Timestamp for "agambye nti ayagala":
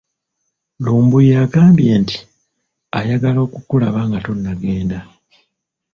1.45-3.39